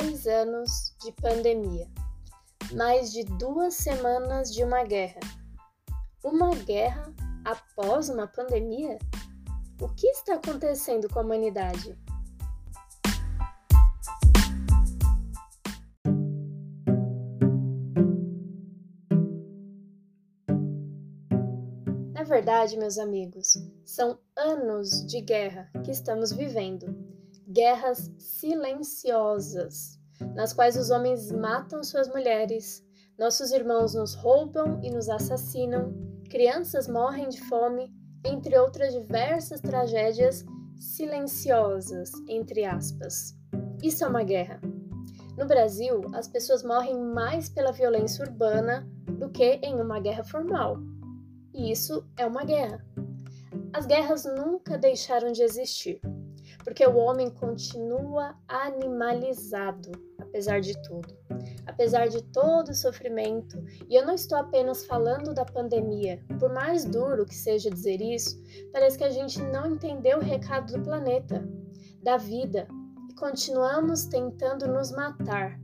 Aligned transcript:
dois 0.00 0.26
anos 0.28 0.94
de 1.02 1.10
pandemia, 1.12 1.88
mais 2.72 3.10
de 3.10 3.24
duas 3.24 3.74
semanas 3.74 4.52
de 4.52 4.62
uma 4.62 4.84
guerra. 4.84 5.18
Uma 6.22 6.54
guerra 6.54 7.12
após 7.44 8.08
uma 8.08 8.26
pandemia? 8.26 8.98
O 9.80 9.88
que 9.88 10.06
está 10.08 10.34
acontecendo 10.34 11.08
com 11.08 11.18
a 11.18 11.22
humanidade? 11.22 11.98
Na 22.12 22.22
verdade, 22.22 22.76
meus 22.76 22.98
amigos, 22.98 23.56
são 23.84 24.18
anos 24.36 25.04
de 25.06 25.20
guerra 25.20 25.68
que 25.84 25.90
estamos 25.90 26.30
vivendo 26.30 27.07
guerras 27.58 28.08
silenciosas, 28.18 29.98
nas 30.36 30.52
quais 30.52 30.76
os 30.76 30.90
homens 30.90 31.32
matam 31.32 31.82
suas 31.82 32.06
mulheres, 32.06 32.86
nossos 33.18 33.50
irmãos 33.50 33.94
nos 33.94 34.14
roubam 34.14 34.80
e 34.80 34.88
nos 34.88 35.08
assassinam, 35.08 35.92
crianças 36.30 36.86
morrem 36.86 37.28
de 37.28 37.40
fome, 37.48 37.92
entre 38.24 38.56
outras 38.56 38.92
diversas 38.92 39.60
tragédias 39.60 40.44
silenciosas, 40.76 42.12
entre 42.28 42.64
aspas. 42.64 43.34
Isso 43.82 44.04
é 44.04 44.06
uma 44.06 44.22
guerra. 44.22 44.60
No 45.36 45.44
Brasil, 45.44 46.00
as 46.14 46.28
pessoas 46.28 46.62
morrem 46.62 46.96
mais 46.96 47.48
pela 47.48 47.72
violência 47.72 48.24
urbana 48.24 48.88
do 49.18 49.30
que 49.30 49.54
em 49.64 49.80
uma 49.80 49.98
guerra 49.98 50.22
formal. 50.22 50.76
E 51.52 51.72
isso 51.72 52.08
é 52.16 52.24
uma 52.24 52.44
guerra. 52.44 52.86
As 53.72 53.84
guerras 53.84 54.24
nunca 54.24 54.78
deixaram 54.78 55.32
de 55.32 55.42
existir 55.42 56.00
porque 56.64 56.86
o 56.86 56.96
homem 56.96 57.30
continua 57.30 58.36
animalizado, 58.46 59.92
apesar 60.18 60.60
de 60.60 60.80
tudo. 60.82 61.16
Apesar 61.66 62.08
de 62.08 62.22
todo 62.22 62.70
o 62.70 62.74
sofrimento, 62.74 63.62
e 63.88 63.94
eu 63.94 64.04
não 64.06 64.14
estou 64.14 64.38
apenas 64.38 64.84
falando 64.84 65.32
da 65.32 65.44
pandemia, 65.44 66.22
por 66.38 66.52
mais 66.52 66.84
duro 66.84 67.24
que 67.24 67.34
seja 67.34 67.70
dizer 67.70 68.00
isso, 68.00 68.42
parece 68.72 68.98
que 68.98 69.04
a 69.04 69.10
gente 69.10 69.40
não 69.42 69.66
entendeu 69.66 70.18
o 70.18 70.22
recado 70.22 70.72
do 70.72 70.82
planeta, 70.82 71.46
da 72.02 72.16
vida, 72.16 72.66
e 73.10 73.14
continuamos 73.14 74.06
tentando 74.06 74.66
nos 74.66 74.90
matar. 74.90 75.58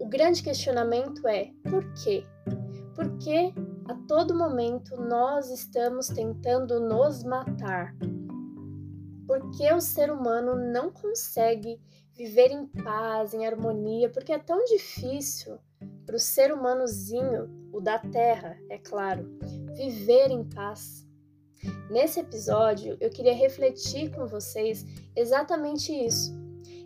O 0.00 0.08
grande 0.08 0.42
questionamento 0.42 1.26
é: 1.26 1.50
por 1.68 1.84
quê? 1.94 2.24
Por 2.94 3.16
que 3.18 3.52
a 3.88 3.94
todo 4.08 4.34
momento 4.34 4.96
nós 5.00 5.50
estamos 5.50 6.08
tentando 6.08 6.80
nos 6.80 7.22
matar? 7.24 7.94
Porque 9.40 9.70
o 9.72 9.80
ser 9.80 10.10
humano 10.10 10.56
não 10.56 10.90
consegue 10.90 11.78
viver 12.14 12.50
em 12.50 12.66
paz, 12.66 13.34
em 13.34 13.46
harmonia, 13.46 14.08
porque 14.08 14.32
é 14.32 14.38
tão 14.38 14.64
difícil 14.64 15.58
para 16.06 16.16
o 16.16 16.20
ser 16.20 16.52
humanozinho, 16.52 17.68
o 17.72 17.80
da 17.80 17.98
Terra, 17.98 18.58
é 18.70 18.78
claro, 18.78 19.38
viver 19.74 20.30
em 20.30 20.42
paz. 20.44 21.06
Nesse 21.90 22.20
episódio, 22.20 22.96
eu 23.00 23.10
queria 23.10 23.34
refletir 23.34 24.10
com 24.14 24.26
vocês 24.26 24.86
exatamente 25.14 25.92
isso. 25.92 26.34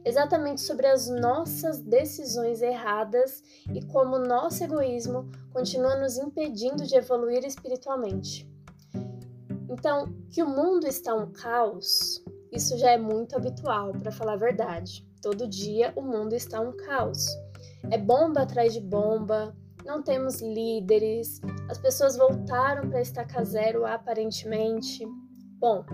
Exatamente 0.04 0.62
sobre 0.62 0.86
as 0.86 1.08
nossas 1.08 1.80
decisões 1.80 2.62
erradas 2.62 3.42
e 3.72 3.84
como 3.84 4.16
o 4.16 4.26
nosso 4.26 4.64
egoísmo 4.64 5.30
continua 5.52 5.96
nos 5.96 6.16
impedindo 6.16 6.86
de 6.86 6.96
evoluir 6.96 7.44
espiritualmente. 7.44 8.50
Então, 9.68 10.12
que 10.30 10.42
o 10.42 10.48
mundo 10.48 10.86
está 10.86 11.14
um 11.14 11.30
caos, 11.30 12.24
isso 12.52 12.76
já 12.78 12.90
é 12.90 12.98
muito 12.98 13.36
habitual, 13.36 13.92
para 13.92 14.10
falar 14.10 14.34
a 14.34 14.36
verdade. 14.36 15.06
Todo 15.22 15.46
dia 15.46 15.92
o 15.96 16.02
mundo 16.02 16.34
está 16.34 16.60
um 16.60 16.76
caos. 16.76 17.26
É 17.90 17.98
bomba 17.98 18.42
atrás 18.42 18.72
de 18.72 18.80
bomba, 18.80 19.54
não 19.84 20.02
temos 20.02 20.40
líderes, 20.40 21.40
as 21.68 21.78
pessoas 21.78 22.16
voltaram 22.16 22.88
para 22.88 23.00
estaca 23.00 23.42
zero 23.44 23.86
aparentemente. 23.86 25.06
Bom, 25.58 25.84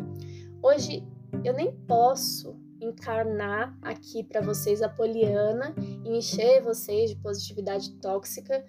hoje 0.62 1.06
eu 1.44 1.54
nem 1.54 1.72
posso 1.86 2.56
encarnar 2.80 3.76
aqui 3.82 4.22
para 4.22 4.40
vocês 4.40 4.82
a 4.82 4.88
poliana 4.88 5.74
e 6.04 6.16
encher 6.16 6.62
vocês 6.62 7.10
de 7.10 7.16
positividade 7.16 7.92
tóxica, 8.00 8.64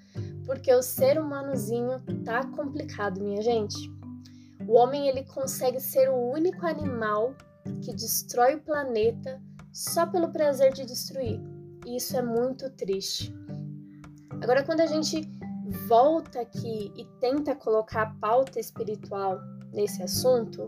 porque 0.46 0.74
o 0.74 0.82
ser 0.82 1.20
humanozinho 1.20 2.02
tá 2.24 2.46
complicado, 2.46 3.22
minha 3.22 3.42
gente. 3.42 3.92
O 4.68 4.74
homem 4.74 5.08
ele 5.08 5.24
consegue 5.24 5.80
ser 5.80 6.10
o 6.10 6.32
único 6.32 6.66
animal 6.66 7.36
que 7.82 7.94
destrói 7.94 8.56
o 8.56 8.62
planeta 8.62 9.42
só 9.72 10.06
pelo 10.06 10.32
prazer 10.32 10.74
de 10.74 10.86
destruir. 10.86 11.40
E 11.86 11.98
isso 11.98 12.18
é 12.18 12.22
muito 12.22 12.70
triste. 12.72 13.34
Agora, 14.42 14.64
quando 14.64 14.82
a 14.82 14.86
gente 14.86 15.22
volta 15.88 16.42
aqui 16.42 16.92
e 16.96 17.06
tenta 17.20 17.56
colocar 17.56 18.02
a 18.04 18.14
pauta 18.20 18.60
espiritual 18.60 19.40
nesse 19.74 20.02
assunto, 20.02 20.68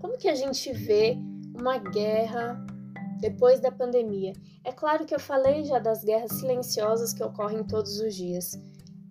como 0.00 0.18
que 0.18 0.28
a 0.28 0.34
gente 0.34 0.72
vê 0.72 1.16
uma 1.58 1.78
guerra 1.78 2.64
depois 3.20 3.60
da 3.60 3.70
pandemia? 3.70 4.32
É 4.64 4.72
claro 4.72 5.04
que 5.04 5.14
eu 5.14 5.20
falei 5.20 5.64
já 5.64 5.78
das 5.78 6.02
guerras 6.02 6.32
silenciosas 6.32 7.12
que 7.12 7.22
ocorrem 7.22 7.64
todos 7.64 8.00
os 8.00 8.14
dias. 8.14 8.60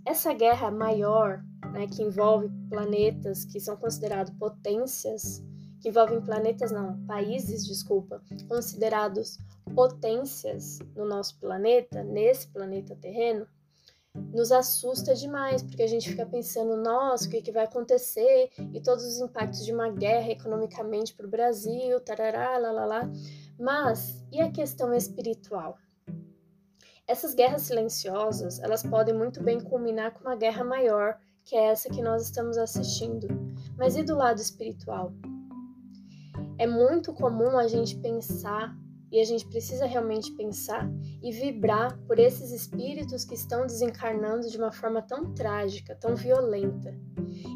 Essa 0.06 0.34
guerra 0.34 0.72
maior 0.72 1.44
né, 1.72 1.88
que 1.88 2.04
envolve 2.04 2.50
planetas 2.70 3.46
que 3.46 3.60
são 3.60 3.76
considerados 3.78 4.34
potências, 4.38 5.44
que 5.82 5.90
envolvem 5.90 6.22
planetas, 6.22 6.72
não, 6.72 7.04
países, 7.06 7.66
desculpa, 7.66 8.22
considerados 8.48 9.40
potências 9.74 10.80
no 10.96 11.06
nosso 11.06 11.40
planeta, 11.40 12.04
nesse 12.04 12.48
planeta 12.48 12.96
terreno, 12.96 13.48
nos 14.14 14.52
assusta 14.52 15.16
demais, 15.16 15.64
porque 15.64 15.82
a 15.82 15.88
gente 15.88 16.10
fica 16.10 16.26
pensando, 16.26 16.76
nossa, 16.78 17.28
o 17.28 17.30
que, 17.30 17.42
que 17.42 17.52
vai 17.52 17.64
acontecer? 17.64 18.52
E 18.74 18.82
todos 18.82 19.06
os 19.06 19.20
impactos 19.20 19.66
de 19.66 19.74
uma 19.74 19.90
guerra 19.90 20.32
economicamente 20.32 21.14
para 21.14 21.26
o 21.26 21.30
Brasil, 21.30 22.00
tarará, 22.02 22.58
lá. 22.58 23.10
Mas, 23.58 24.24
e 24.32 24.42
a 24.42 24.52
questão 24.52 24.94
espiritual? 24.94 25.78
Essas 27.08 27.34
guerras 27.34 27.64
silenciosas, 27.64 28.60
elas 28.60 28.84
podem 28.84 29.16
muito 29.16 29.42
bem 29.42 29.60
culminar 29.60 30.14
com 30.14 30.22
uma 30.22 30.36
guerra 30.36 30.64
maior, 30.64 31.18
que 31.44 31.56
é 31.56 31.68
essa 31.68 31.90
que 31.90 32.02
nós 32.02 32.24
estamos 32.24 32.58
assistindo. 32.58 33.28
Mas 33.78 33.96
e 33.96 34.04
do 34.04 34.16
lado 34.16 34.40
espiritual? 34.42 35.12
É 36.62 36.68
muito 36.68 37.12
comum 37.12 37.58
a 37.58 37.68
gente 37.68 37.98
pensar 37.98 38.78
e 39.12 39.20
a 39.20 39.24
gente 39.24 39.48
precisa 39.48 39.88
realmente 39.88 40.32
pensar 40.34 40.88
e 41.20 41.32
vibrar 41.32 41.98
por 42.06 42.20
esses 42.20 42.52
espíritos 42.52 43.26
que 43.26 43.34
estão 43.34 43.66
desencarnando 43.66 44.48
de 44.48 44.60
uma 44.60 44.72
forma 44.72 45.02
tão 45.02 45.34
trágica, 45.34 45.96
tão 45.96 46.16
violenta. 46.16 46.96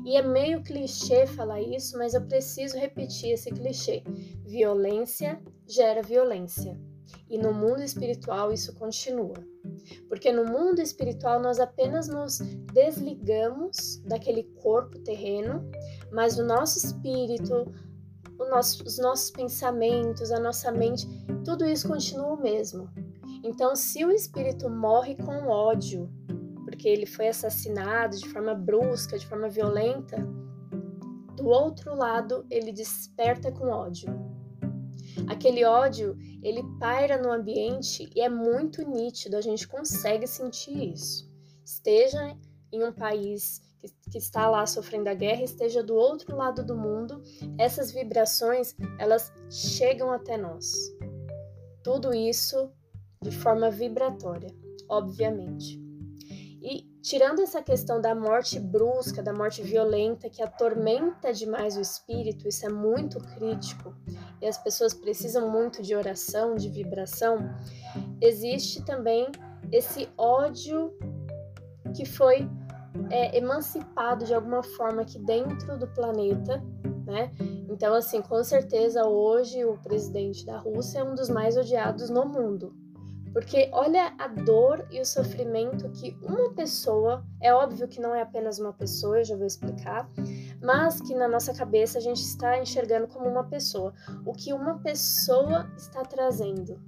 E 0.03 0.17
é 0.17 0.23
meio 0.23 0.63
clichê 0.63 1.27
falar 1.27 1.61
isso, 1.61 1.95
mas 1.99 2.15
eu 2.15 2.25
preciso 2.25 2.79
repetir 2.79 3.29
esse 3.29 3.51
clichê. 3.51 4.01
Violência 4.43 5.39
gera 5.67 6.01
violência. 6.01 6.75
E 7.29 7.37
no 7.37 7.53
mundo 7.53 7.83
espiritual 7.83 8.51
isso 8.51 8.73
continua. 8.73 9.35
Porque 10.09 10.31
no 10.31 10.45
mundo 10.45 10.81
espiritual 10.81 11.39
nós 11.39 11.59
apenas 11.59 12.07
nos 12.07 12.39
desligamos 12.73 14.01
daquele 14.05 14.45
corpo 14.63 14.97
terreno, 14.99 15.69
mas 16.11 16.39
o 16.39 16.43
nosso 16.43 16.79
espírito, 16.79 17.71
nosso, 18.43 18.83
os 18.83 18.97
nossos 18.97 19.31
pensamentos, 19.31 20.31
a 20.31 20.39
nossa 20.39 20.71
mente, 20.71 21.07
tudo 21.45 21.65
isso 21.65 21.87
continua 21.87 22.33
o 22.33 22.41
mesmo. 22.41 22.89
Então, 23.43 23.75
se 23.75 24.03
o 24.03 24.11
espírito 24.11 24.69
morre 24.69 25.15
com 25.15 25.47
ódio, 25.47 26.09
porque 26.65 26.89
ele 26.89 27.05
foi 27.05 27.29
assassinado 27.29 28.17
de 28.17 28.27
forma 28.27 28.53
brusca, 28.53 29.17
de 29.17 29.25
forma 29.25 29.47
violenta, 29.47 30.17
do 31.35 31.47
outro 31.47 31.95
lado 31.95 32.45
ele 32.49 32.71
desperta 32.71 33.51
com 33.51 33.69
ódio. 33.69 34.09
Aquele 35.27 35.63
ódio, 35.63 36.17
ele 36.43 36.61
paira 36.79 37.17
no 37.17 37.31
ambiente 37.31 38.09
e 38.15 38.21
é 38.21 38.29
muito 38.29 38.81
nítido, 38.81 39.37
a 39.37 39.41
gente 39.41 39.67
consegue 39.67 40.27
sentir 40.27 40.93
isso. 40.93 41.31
Esteja 41.63 42.37
em 42.71 42.83
um 42.83 42.91
país 42.91 43.61
que 44.11 44.17
está 44.17 44.49
lá 44.49 44.65
sofrendo 44.65 45.09
a 45.09 45.13
guerra 45.13 45.43
esteja 45.43 45.83
do 45.83 45.95
outro 45.95 46.35
lado 46.35 46.63
do 46.63 46.75
mundo, 46.75 47.21
essas 47.57 47.91
vibrações 47.91 48.75
elas 48.99 49.31
chegam 49.49 50.11
até 50.11 50.37
nós. 50.37 50.73
Tudo 51.83 52.13
isso 52.13 52.71
de 53.21 53.31
forma 53.31 53.69
vibratória, 53.69 54.49
obviamente. 54.89 55.83
E 56.61 56.83
tirando 57.01 57.41
essa 57.41 57.61
questão 57.61 58.01
da 58.01 58.15
morte 58.15 58.59
brusca, 58.59 59.21
da 59.21 59.31
morte 59.31 59.61
violenta 59.61 60.29
que 60.29 60.41
atormenta 60.41 61.31
demais 61.31 61.77
o 61.77 61.81
espírito, 61.81 62.47
isso 62.47 62.65
é 62.65 62.69
muito 62.69 63.19
crítico 63.19 63.95
e 64.41 64.47
as 64.47 64.57
pessoas 64.57 64.93
precisam 64.93 65.49
muito 65.51 65.83
de 65.83 65.95
oração, 65.95 66.55
de 66.55 66.67
vibração. 66.69 67.37
Existe 68.19 68.83
também 68.83 69.27
esse 69.71 70.09
ódio 70.17 70.91
que 71.95 72.05
foi 72.05 72.49
é, 73.09 73.37
emancipado 73.37 74.25
de 74.25 74.33
alguma 74.33 74.63
forma 74.63 75.01
aqui 75.01 75.19
dentro 75.19 75.77
do 75.77 75.87
planeta, 75.87 76.63
né? 77.05 77.31
Então, 77.69 77.93
assim, 77.93 78.21
com 78.21 78.43
certeza 78.43 79.05
hoje 79.05 79.63
o 79.65 79.77
presidente 79.77 80.45
da 80.45 80.57
Rússia 80.59 80.99
é 80.99 81.03
um 81.03 81.13
dos 81.13 81.29
mais 81.29 81.57
odiados 81.57 82.09
no 82.09 82.25
mundo, 82.25 82.73
Porque 83.33 83.69
olha 83.73 84.13
a 84.17 84.29
dor 84.29 84.87
e 84.89 85.01
o 85.01 85.05
sofrimento 85.05 85.89
que 85.89 86.17
uma 86.21 86.53
pessoa, 86.53 87.25
é 87.41 87.53
óbvio 87.53 87.85
que 87.85 87.99
não 87.99 88.15
é 88.15 88.21
apenas 88.21 88.59
uma 88.59 88.71
pessoa, 88.71 89.19
eu 89.19 89.25
já 89.25 89.35
vou 89.35 89.45
explicar, 89.45 90.09
mas 90.63 91.01
que 91.01 91.13
na 91.13 91.27
nossa 91.27 91.53
cabeça 91.53 91.97
a 91.97 92.01
gente 92.01 92.21
está 92.21 92.57
enxergando 92.57 93.07
como 93.07 93.27
uma 93.27 93.43
pessoa. 93.43 93.93
O 94.25 94.31
que 94.31 94.53
uma 94.53 94.79
pessoa 94.79 95.69
está 95.75 96.01
trazendo. 96.03 96.79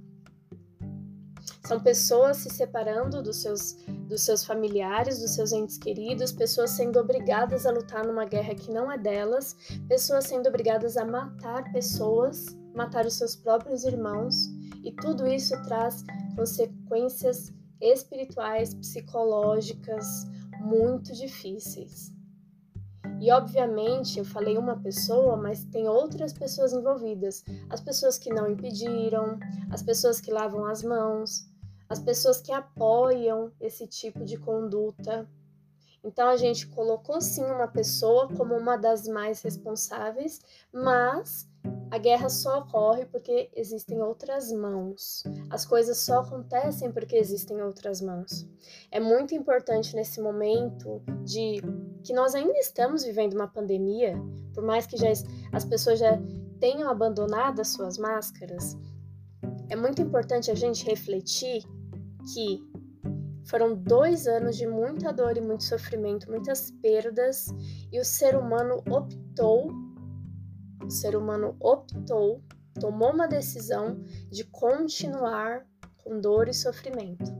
São 1.68 1.78
pessoas 1.78 2.38
se 2.38 2.48
separando 2.48 3.22
dos 3.22 3.42
seus, 3.42 3.76
dos 4.08 4.22
seus 4.22 4.42
familiares, 4.42 5.18
dos 5.18 5.32
seus 5.32 5.52
entes 5.52 5.76
queridos, 5.76 6.32
pessoas 6.32 6.70
sendo 6.70 6.98
obrigadas 6.98 7.66
a 7.66 7.70
lutar 7.70 8.06
numa 8.06 8.24
guerra 8.24 8.54
que 8.54 8.72
não 8.72 8.90
é 8.90 8.96
delas, 8.96 9.54
pessoas 9.86 10.24
sendo 10.24 10.48
obrigadas 10.48 10.96
a 10.96 11.04
matar 11.04 11.70
pessoas, 11.70 12.56
matar 12.74 13.04
os 13.04 13.18
seus 13.18 13.36
próprios 13.36 13.84
irmãos, 13.84 14.46
e 14.82 14.90
tudo 14.92 15.26
isso 15.26 15.62
traz 15.64 16.02
consequências 16.34 17.52
espirituais, 17.82 18.72
psicológicas 18.72 20.24
muito 20.60 21.12
difíceis. 21.12 22.10
E 23.20 23.30
obviamente 23.30 24.18
eu 24.18 24.24
falei 24.24 24.56
uma 24.56 24.80
pessoa, 24.80 25.36
mas 25.36 25.64
tem 25.64 25.86
outras 25.86 26.32
pessoas 26.32 26.72
envolvidas. 26.72 27.44
As 27.68 27.80
pessoas 27.80 28.16
que 28.16 28.32
não 28.32 28.50
impediram, 28.50 29.38
as 29.70 29.82
pessoas 29.82 30.20
que 30.20 30.30
lavam 30.30 30.64
as 30.64 30.82
mãos, 30.82 31.47
as 31.88 31.98
pessoas 31.98 32.40
que 32.40 32.52
apoiam 32.52 33.50
esse 33.60 33.86
tipo 33.86 34.24
de 34.24 34.36
conduta. 34.36 35.28
Então 36.04 36.28
a 36.28 36.36
gente 36.36 36.66
colocou 36.68 37.20
sim 37.20 37.44
uma 37.44 37.66
pessoa 37.66 38.28
como 38.28 38.54
uma 38.54 38.76
das 38.76 39.08
mais 39.08 39.42
responsáveis, 39.42 40.40
mas 40.72 41.48
a 41.90 41.98
guerra 41.98 42.28
só 42.28 42.60
ocorre 42.60 43.06
porque 43.06 43.50
existem 43.54 44.00
outras 44.00 44.52
mãos. 44.52 45.24
As 45.50 45.64
coisas 45.64 45.98
só 45.98 46.20
acontecem 46.20 46.92
porque 46.92 47.16
existem 47.16 47.62
outras 47.62 48.00
mãos. 48.00 48.46
É 48.90 49.00
muito 49.00 49.34
importante 49.34 49.96
nesse 49.96 50.20
momento 50.20 51.02
de 51.24 51.60
que 52.04 52.12
nós 52.12 52.34
ainda 52.34 52.58
estamos 52.58 53.04
vivendo 53.04 53.34
uma 53.34 53.48
pandemia, 53.48 54.14
por 54.54 54.62
mais 54.62 54.86
que 54.86 54.96
já 54.96 55.08
as 55.52 55.64
pessoas 55.64 55.98
já 55.98 56.18
tenham 56.60 56.88
abandonado 56.90 57.60
as 57.60 57.68
suas 57.68 57.98
máscaras, 57.98 58.76
é 59.68 59.76
muito 59.76 60.00
importante 60.00 60.50
a 60.50 60.54
gente 60.54 60.84
refletir 60.84 61.62
que 62.32 62.60
foram 63.46 63.74
dois 63.74 64.26
anos 64.26 64.56
de 64.56 64.66
muita 64.66 65.12
dor 65.12 65.36
e 65.36 65.40
muito 65.40 65.64
sofrimento, 65.64 66.30
muitas 66.30 66.70
perdas, 66.82 67.46
e 67.90 67.98
o 67.98 68.04
ser 68.04 68.36
humano 68.36 68.82
optou 68.90 69.70
o 70.88 70.90
ser 70.90 71.14
humano 71.16 71.54
optou, 71.60 72.42
tomou 72.80 73.12
uma 73.12 73.28
decisão 73.28 74.02
de 74.30 74.42
continuar 74.44 75.66
com 75.98 76.18
dor 76.18 76.48
e 76.48 76.54
sofrimento. 76.54 77.30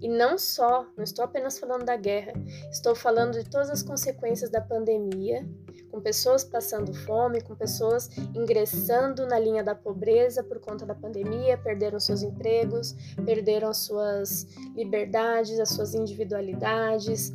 E 0.00 0.08
não 0.08 0.36
só, 0.36 0.84
não 0.96 1.04
estou 1.04 1.24
apenas 1.24 1.56
falando 1.58 1.84
da 1.84 1.96
guerra, 1.96 2.32
estou 2.68 2.96
falando 2.96 3.34
de 3.34 3.48
todas 3.48 3.70
as 3.70 3.82
consequências 3.82 4.50
da 4.50 4.60
pandemia, 4.60 5.48
com 5.92 6.00
pessoas 6.00 6.42
passando 6.42 6.94
fome, 6.94 7.42
com 7.42 7.54
pessoas 7.54 8.08
ingressando 8.34 9.26
na 9.26 9.38
linha 9.38 9.62
da 9.62 9.74
pobreza 9.74 10.42
por 10.42 10.58
conta 10.58 10.86
da 10.86 10.94
pandemia, 10.94 11.58
perderam 11.58 12.00
seus 12.00 12.22
empregos, 12.22 12.96
perderam 13.26 13.68
as 13.68 13.76
suas 13.76 14.46
liberdades, 14.74 15.60
as 15.60 15.68
suas 15.68 15.92
individualidades, 15.94 17.30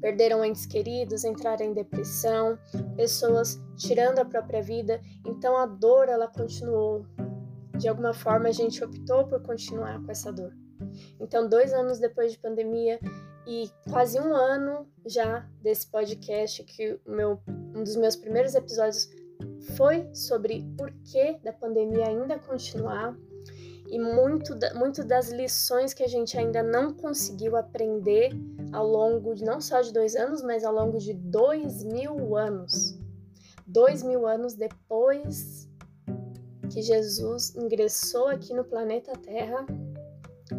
perderam 0.00 0.44
entes 0.44 0.66
queridos, 0.66 1.22
entraram 1.22 1.64
em 1.64 1.72
depressão, 1.72 2.58
pessoas 2.96 3.60
tirando 3.76 4.18
a 4.18 4.24
própria 4.24 4.60
vida. 4.60 5.00
Então 5.24 5.56
a 5.56 5.64
dor 5.64 6.08
ela 6.08 6.26
continuou. 6.26 7.06
De 7.78 7.88
alguma 7.88 8.12
forma 8.12 8.48
a 8.48 8.52
gente 8.52 8.82
optou 8.82 9.28
por 9.28 9.40
continuar 9.42 10.02
com 10.04 10.10
essa 10.10 10.32
dor. 10.32 10.52
Então 11.20 11.48
dois 11.48 11.72
anos 11.72 12.00
depois 12.00 12.32
de 12.32 12.38
pandemia 12.38 12.98
e 13.46 13.70
quase 13.88 14.18
um 14.18 14.34
ano 14.34 14.88
já 15.06 15.46
desse 15.62 15.86
podcast 15.86 16.64
que 16.64 17.00
o 17.06 17.10
meu 17.10 17.40
um 17.74 17.82
dos 17.84 17.96
meus 17.96 18.16
primeiros 18.16 18.54
episódios 18.54 19.10
foi 19.76 20.08
sobre 20.14 20.64
por 20.76 20.92
que 21.04 21.38
da 21.42 21.52
pandemia 21.52 22.08
ainda 22.08 22.38
continuar 22.38 23.16
e 23.88 23.98
muito, 23.98 24.56
muito 24.76 25.04
das 25.04 25.30
lições 25.30 25.92
que 25.92 26.04
a 26.04 26.08
gente 26.08 26.38
ainda 26.38 26.62
não 26.62 26.94
conseguiu 26.94 27.56
aprender 27.56 28.30
ao 28.72 28.86
longo 28.86 29.34
de 29.34 29.44
não 29.44 29.60
só 29.60 29.80
de 29.80 29.92
dois 29.92 30.14
anos, 30.14 30.42
mas 30.42 30.64
ao 30.64 30.72
longo 30.72 30.98
de 30.98 31.12
dois 31.12 31.82
mil 31.82 32.36
anos. 32.36 32.98
Dois 33.66 34.02
mil 34.02 34.26
anos 34.26 34.54
depois 34.54 35.68
que 36.72 36.82
Jesus 36.82 37.54
ingressou 37.56 38.28
aqui 38.28 38.54
no 38.54 38.64
planeta 38.64 39.12
Terra 39.12 39.66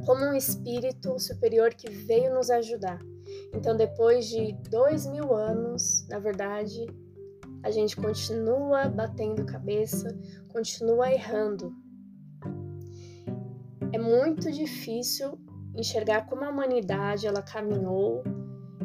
como 0.06 0.25
um 0.25 0.34
espírito 0.34 1.18
superior 1.19 1.74
que 1.74 1.90
veio 1.90 2.34
nos 2.34 2.50
ajudar. 2.50 3.00
Então, 3.54 3.75
depois 3.75 4.25
de 4.28 4.54
dois 4.69 5.06
mil 5.06 5.34
anos, 5.34 6.06
na 6.10 6.19
verdade, 6.19 6.86
a 7.63 7.72
gente 7.72 7.96
continua 7.96 8.88
batendo 8.90 9.46
cabeça, 9.46 10.18
continua 10.50 11.12
errando, 11.12 11.74
é 13.94 13.98
muito 13.98 14.52
difícil 14.52 15.38
enxergar 15.75 16.25
como 16.25 16.44
a 16.46 16.50
humanidade 16.50 17.28
ela 17.28 17.42
caminhou. 17.42 18.24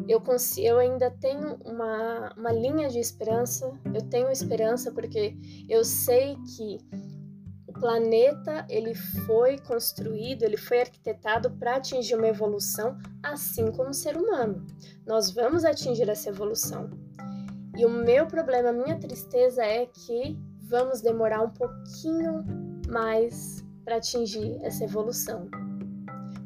Eu, 0.09 0.23
eu 0.59 0.79
ainda 0.79 1.11
tenho 1.11 1.57
uma, 1.65 2.33
uma 2.37 2.53
linha 2.53 2.89
de 2.89 2.99
esperança, 2.99 3.73
eu 3.95 4.03
tenho 4.09 4.31
esperança 4.31 4.93
porque 4.93 5.37
eu 5.69 5.85
sei 5.85 6.37
que 6.57 6.79
o 7.67 7.73
planeta 7.73 8.67
ele 8.69 8.95
foi 8.95 9.59
construído, 9.59 10.43
ele 10.43 10.57
foi 10.57 10.81
arquitetado 10.81 11.51
para 11.53 11.77
atingir 11.77 12.15
uma 12.15 12.29
evolução, 12.29 12.97
assim 13.23 13.71
como 13.73 13.91
o 13.91 13.95
ser 13.95 14.17
humano. 14.17 14.65
Nós 15.07 15.31
vamos 15.31 15.65
atingir 15.65 16.09
essa 16.09 16.29
evolução. 16.29 16.91
E 17.77 17.85
o 17.85 17.91
meu 17.91 18.27
problema, 18.27 18.71
a 18.71 18.73
minha 18.73 18.99
tristeza 18.99 19.63
é 19.63 19.85
que 19.85 20.39
vamos 20.63 21.03
demorar 21.03 21.43
um 21.43 21.51
pouquinho 21.51 22.43
mais 22.89 23.63
para 23.85 23.97
atingir 23.97 24.59
essa 24.63 24.85
evolução. 24.85 25.49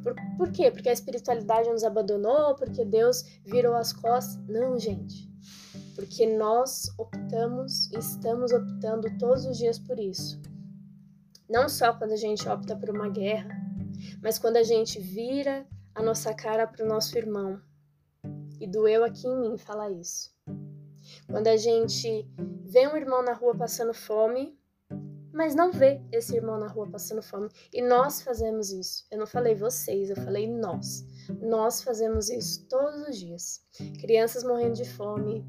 Por, 0.02 0.14
por 0.36 0.50
quê? 0.50 0.70
Porque 0.70 0.88
a 0.88 0.92
espiritualidade 0.92 1.70
nos 1.70 1.84
abandonou? 1.84 2.54
Porque 2.56 2.84
Deus 2.84 3.22
virou 3.44 3.74
as 3.74 3.92
costas? 3.92 4.42
Não, 4.48 4.78
gente. 4.78 5.30
Porque 5.94 6.26
nós 6.26 6.90
optamos 6.98 7.90
e 7.92 7.98
estamos 7.98 8.52
optando 8.52 9.08
todos 9.18 9.46
os 9.46 9.56
dias 9.56 9.78
por 9.78 10.00
isso. 10.00 10.40
Não 11.48 11.68
só 11.68 11.92
quando 11.92 12.12
a 12.12 12.16
gente 12.16 12.48
opta 12.48 12.74
por 12.74 12.90
uma 12.90 13.08
guerra, 13.08 13.50
mas 14.22 14.38
quando 14.38 14.56
a 14.56 14.62
gente 14.62 14.98
vira 14.98 15.66
a 15.94 16.02
nossa 16.02 16.34
cara 16.34 16.66
para 16.66 16.84
o 16.84 16.88
nosso 16.88 17.16
irmão. 17.16 17.60
E 18.60 18.66
doeu 18.66 19.04
aqui 19.04 19.26
em 19.26 19.38
mim 19.38 19.58
falar 19.58 19.90
isso. 19.90 20.30
Quando 21.28 21.48
a 21.48 21.56
gente 21.56 22.28
vê 22.64 22.86
um 22.86 22.96
irmão 22.96 23.22
na 23.22 23.32
rua 23.32 23.54
passando 23.54 23.94
fome 23.94 24.58
mas 25.32 25.54
não 25.54 25.70
vê 25.70 26.00
esse 26.12 26.36
irmão 26.36 26.58
na 26.58 26.66
rua 26.66 26.88
passando 26.88 27.22
fome. 27.22 27.48
E 27.72 27.80
nós 27.80 28.20
fazemos 28.20 28.72
isso. 28.72 29.06
Eu 29.10 29.18
não 29.18 29.26
falei 29.26 29.54
vocês, 29.54 30.10
eu 30.10 30.16
falei 30.16 30.46
nós. 30.46 31.06
Nós 31.40 31.82
fazemos 31.82 32.28
isso 32.28 32.66
todos 32.68 33.08
os 33.08 33.18
dias. 33.18 33.64
Crianças 34.00 34.44
morrendo 34.44 34.74
de 34.74 34.88
fome, 34.88 35.46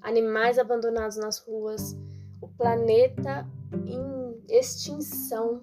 animais 0.00 0.58
abandonados 0.58 1.16
nas 1.16 1.38
ruas, 1.38 1.96
o 2.40 2.48
planeta 2.48 3.46
em 3.84 4.40
extinção, 4.48 5.62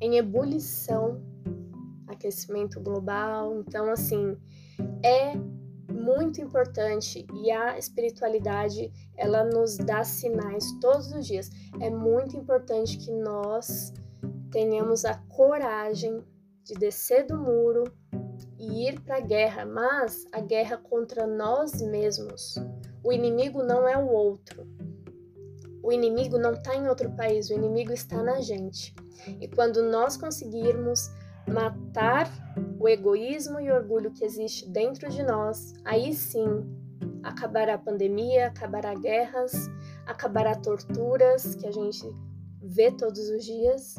em 0.00 0.16
ebulição, 0.16 1.20
aquecimento 2.06 2.80
global. 2.80 3.58
Então, 3.58 3.90
assim, 3.90 4.36
é 5.02 5.34
muito 6.04 6.40
importante 6.40 7.26
e 7.32 7.50
a 7.50 7.78
espiritualidade 7.78 8.92
ela 9.16 9.42
nos 9.42 9.76
dá 9.78 10.04
sinais 10.04 10.70
todos 10.80 11.10
os 11.12 11.26
dias. 11.26 11.50
É 11.80 11.88
muito 11.88 12.36
importante 12.36 12.98
que 12.98 13.10
nós 13.10 13.92
tenhamos 14.50 15.04
a 15.04 15.14
coragem 15.28 16.22
de 16.62 16.74
descer 16.74 17.26
do 17.26 17.36
muro 17.36 17.84
e 18.58 18.88
ir 18.88 19.00
para 19.00 19.16
a 19.16 19.20
guerra, 19.20 19.64
mas 19.64 20.26
a 20.32 20.40
guerra 20.40 20.76
contra 20.76 21.26
nós 21.26 21.80
mesmos. 21.80 22.54
O 23.02 23.12
inimigo 23.12 23.62
não 23.62 23.88
é 23.88 23.96
o 23.96 24.08
outro. 24.08 24.66
O 25.82 25.92
inimigo 25.92 26.38
não 26.38 26.52
está 26.52 26.74
em 26.74 26.88
outro 26.88 27.10
país, 27.10 27.50
o 27.50 27.54
inimigo 27.54 27.92
está 27.92 28.22
na 28.22 28.40
gente. 28.40 28.94
E 29.40 29.48
quando 29.48 29.82
nós 29.82 30.16
conseguirmos 30.16 31.10
matar 31.46 32.28
o 32.78 32.88
egoísmo 32.88 33.60
e 33.60 33.70
orgulho 33.70 34.12
que 34.12 34.24
existe 34.24 34.68
dentro 34.68 35.08
de 35.10 35.22
nós, 35.22 35.74
aí 35.84 36.12
sim 36.14 36.64
acabará 37.22 37.74
a 37.74 37.78
pandemia, 37.78 38.48
acabará 38.48 38.94
guerras, 38.94 39.70
acabará 40.06 40.54
torturas 40.54 41.54
que 41.54 41.66
a 41.66 41.72
gente 41.72 42.04
vê 42.62 42.90
todos 42.90 43.28
os 43.30 43.44
dias. 43.44 43.96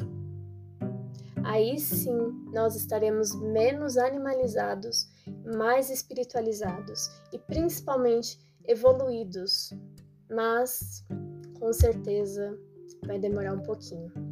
Aí 1.44 1.78
sim 1.78 2.44
nós 2.52 2.74
estaremos 2.74 3.34
menos 3.40 3.96
animalizados, 3.96 5.08
mais 5.56 5.90
espiritualizados 5.90 7.08
e 7.32 7.38
principalmente 7.38 8.38
evoluídos. 8.66 9.72
Mas 10.28 11.04
com 11.58 11.72
certeza 11.72 12.58
vai 13.06 13.18
demorar 13.18 13.54
um 13.54 13.62
pouquinho. 13.62 14.25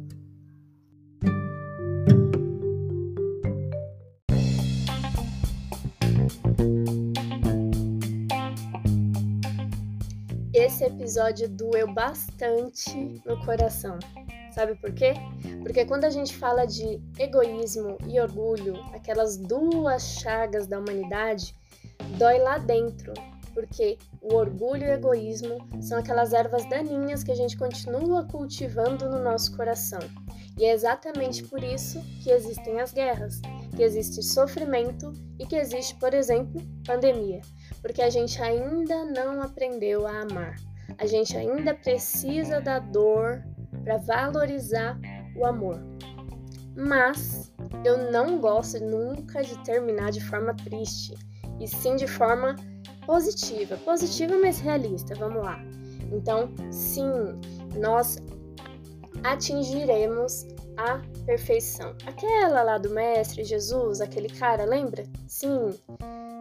Esse 10.75 10.83
episódio 10.83 11.47
doeu 11.47 11.87
bastante 11.93 12.91
no 13.25 13.39
coração. 13.45 13.97
Sabe 14.51 14.75
por 14.75 14.91
quê? 14.93 15.13
Porque 15.63 15.85
quando 15.85 16.03
a 16.03 16.09
gente 16.09 16.35
fala 16.35 16.65
de 16.65 17.01
egoísmo 17.17 17.97
e 18.05 18.19
orgulho, 18.19 18.75
aquelas 18.93 19.37
duas 19.37 20.03
chagas 20.19 20.67
da 20.67 20.77
humanidade, 20.77 21.55
dói 22.17 22.39
lá 22.39 22.57
dentro, 22.57 23.13
porque 23.53 23.97
o 24.21 24.35
orgulho 24.35 24.83
e 24.83 24.89
o 24.89 24.93
egoísmo 24.93 25.57
são 25.81 25.97
aquelas 25.97 26.33
ervas 26.33 26.67
daninhas 26.69 27.23
que 27.23 27.31
a 27.31 27.35
gente 27.35 27.57
continua 27.57 28.25
cultivando 28.25 29.09
no 29.09 29.23
nosso 29.23 29.55
coração. 29.55 30.01
E 30.57 30.65
é 30.65 30.73
exatamente 30.73 31.41
por 31.43 31.63
isso 31.63 32.01
que 32.21 32.29
existem 32.29 32.81
as 32.81 32.91
guerras, 32.91 33.39
que 33.73 33.81
existe 33.81 34.21
sofrimento 34.21 35.13
e 35.39 35.45
que 35.45 35.55
existe, 35.55 35.95
por 35.95 36.13
exemplo, 36.13 36.61
pandemia, 36.85 37.39
porque 37.85 38.01
a 38.01 38.09
gente 38.09 38.41
ainda 38.41 39.05
não 39.05 39.43
aprendeu 39.43 40.07
a 40.07 40.21
amar. 40.21 40.55
A 40.97 41.05
gente 41.05 41.37
ainda 41.37 41.75
precisa 41.75 42.59
da 42.59 42.79
dor 42.79 43.43
para 43.83 43.97
valorizar 43.97 44.99
o 45.35 45.45
amor. 45.45 45.79
Mas 46.75 47.53
eu 47.85 48.11
não 48.11 48.39
gosto 48.39 48.83
nunca 48.83 49.43
de 49.43 49.55
terminar 49.63 50.11
de 50.11 50.19
forma 50.19 50.55
triste, 50.55 51.13
e 51.59 51.67
sim 51.67 51.95
de 51.95 52.07
forma 52.07 52.55
positiva. 53.05 53.77
Positiva, 53.77 54.35
mas 54.35 54.59
realista, 54.59 55.13
vamos 55.13 55.43
lá. 55.43 55.59
Então, 56.11 56.51
sim, 56.71 57.07
nós 57.77 58.17
atingiremos 59.23 60.47
a 60.75 60.99
perfeição. 61.27 61.95
Aquela 62.07 62.63
lá 62.63 62.79
do 62.79 62.89
Mestre 62.89 63.43
Jesus, 63.43 64.01
aquele 64.01 64.29
cara, 64.29 64.65
lembra? 64.65 65.03
Sim. 65.27 65.69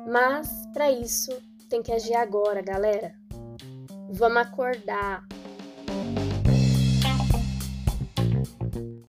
Mas 0.06 0.66
para 0.72 0.90
isso 0.90 1.32
tem 1.68 1.82
que 1.82 1.92
agir 1.92 2.14
agora, 2.14 2.62
galera. 2.62 3.14
Vamos 4.10 4.38
acordar. 4.38 5.26